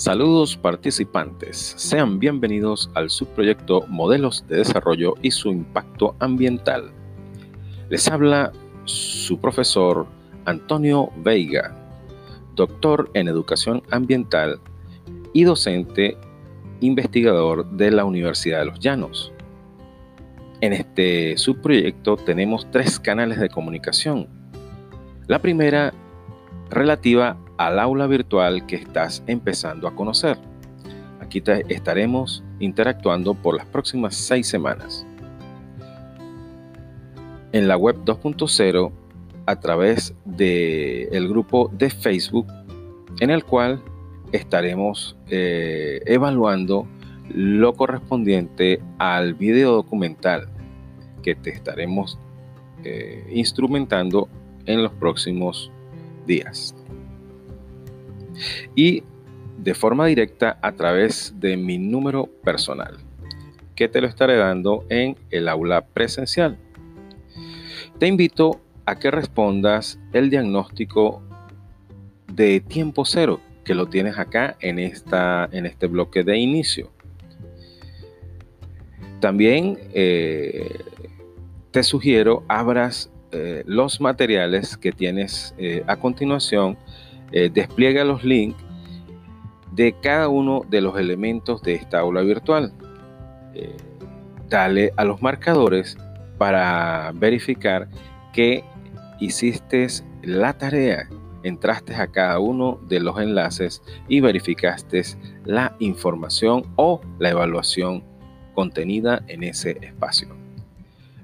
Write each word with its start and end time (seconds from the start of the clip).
Saludos 0.00 0.56
participantes, 0.56 1.74
sean 1.76 2.18
bienvenidos 2.18 2.88
al 2.94 3.10
subproyecto 3.10 3.84
Modelos 3.86 4.46
de 4.48 4.56
Desarrollo 4.56 5.12
y 5.20 5.30
su 5.30 5.50
Impacto 5.50 6.16
Ambiental. 6.20 6.90
Les 7.90 8.08
habla 8.08 8.50
su 8.86 9.38
profesor 9.38 10.06
Antonio 10.46 11.10
Veiga, 11.18 11.76
doctor 12.56 13.10
en 13.12 13.28
Educación 13.28 13.82
Ambiental 13.90 14.58
y 15.34 15.44
docente 15.44 16.16
investigador 16.80 17.70
de 17.70 17.90
la 17.90 18.06
Universidad 18.06 18.60
de 18.60 18.64
los 18.64 18.80
Llanos. 18.80 19.34
En 20.62 20.72
este 20.72 21.36
subproyecto 21.36 22.16
tenemos 22.16 22.66
tres 22.70 22.98
canales 22.98 23.38
de 23.38 23.50
comunicación. 23.50 24.28
La 25.26 25.40
primera 25.40 25.92
relativa 26.70 27.36
al 27.58 27.78
aula 27.78 28.06
virtual 28.06 28.66
que 28.66 28.76
estás 28.76 29.22
empezando 29.26 29.86
a 29.86 29.94
conocer. 29.94 30.38
Aquí 31.20 31.42
estaremos 31.68 32.42
interactuando 32.58 33.34
por 33.34 33.56
las 33.56 33.66
próximas 33.66 34.14
seis 34.14 34.46
semanas. 34.46 35.06
En 37.52 37.68
la 37.68 37.76
web 37.76 37.96
2.0 38.04 38.92
a 39.46 39.56
través 39.56 40.14
del 40.24 41.28
grupo 41.28 41.70
de 41.76 41.90
Facebook 41.90 42.46
en 43.20 43.30
el 43.30 43.44
cual 43.44 43.82
estaremos 44.32 45.16
eh, 45.28 46.00
evaluando 46.06 46.86
lo 47.28 47.74
correspondiente 47.74 48.80
al 48.98 49.34
video 49.34 49.72
documental 49.72 50.48
que 51.22 51.34
te 51.34 51.50
estaremos 51.50 52.18
eh, 52.84 53.26
instrumentando 53.32 54.28
en 54.66 54.82
los 54.82 54.92
próximos 54.92 55.70
días 56.30 56.74
y 58.74 59.02
de 59.58 59.74
forma 59.74 60.06
directa 60.06 60.58
a 60.62 60.72
través 60.72 61.34
de 61.38 61.56
mi 61.56 61.76
número 61.76 62.26
personal, 62.44 62.96
que 63.74 63.88
te 63.88 64.00
lo 64.00 64.06
estaré 64.06 64.36
dando 64.36 64.84
en 64.88 65.16
el 65.30 65.48
aula 65.48 65.82
presencial. 65.82 66.56
Te 67.98 68.06
invito 68.06 68.60
a 68.86 68.98
que 68.98 69.10
respondas 69.10 69.98
el 70.12 70.30
diagnóstico 70.30 71.22
de 72.32 72.60
tiempo 72.60 73.04
cero, 73.04 73.40
que 73.64 73.74
lo 73.74 73.86
tienes 73.86 74.18
acá 74.18 74.56
en, 74.60 74.78
esta, 74.78 75.48
en 75.52 75.66
este 75.66 75.86
bloque 75.86 76.22
de 76.24 76.38
inicio. 76.38 76.90
También 79.20 79.78
eh, 79.92 80.78
te 81.70 81.82
sugiero 81.82 82.44
abras 82.48 83.10
eh, 83.32 83.62
los 83.66 84.00
materiales 84.00 84.76
que 84.76 84.90
tienes 84.90 85.54
eh, 85.56 85.84
a 85.86 85.96
continuación 85.96 86.76
eh, 87.30 87.48
despliega 87.52 88.02
los 88.02 88.24
links 88.24 88.58
de 89.72 89.94
cada 90.02 90.28
uno 90.28 90.62
de 90.68 90.80
los 90.80 90.98
elementos 90.98 91.62
de 91.62 91.74
esta 91.74 92.00
aula 92.00 92.22
virtual. 92.22 92.72
Dale 94.48 94.92
a 94.96 95.04
los 95.04 95.22
marcadores 95.22 95.96
para 96.38 97.12
verificar 97.14 97.88
que 98.32 98.64
hiciste 99.20 99.86
la 100.22 100.52
tarea, 100.54 101.08
entraste 101.44 101.94
a 101.94 102.08
cada 102.08 102.40
uno 102.40 102.80
de 102.88 102.98
los 102.98 103.20
enlaces 103.20 103.80
y 104.08 104.20
verificaste 104.20 105.02
la 105.44 105.76
información 105.78 106.64
o 106.74 107.00
la 107.20 107.30
evaluación 107.30 108.02
contenida 108.54 109.22
en 109.28 109.44
ese 109.44 109.78
espacio. 109.82 110.28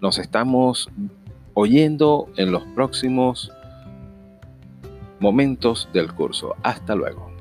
Nos 0.00 0.18
estamos 0.18 0.90
oyendo 1.54 2.28
en 2.36 2.52
los 2.52 2.62
próximos 2.74 3.50
momentos 5.20 5.88
del 5.92 6.12
curso. 6.12 6.56
Hasta 6.62 6.94
luego. 6.94 7.31